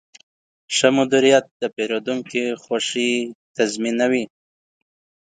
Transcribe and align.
ښه 0.75 0.87
مدیریت 0.97 1.45
د 1.61 1.63
پیرودونکو 1.75 2.43
خوښي 2.63 3.11
تضمینوي. 3.55 4.23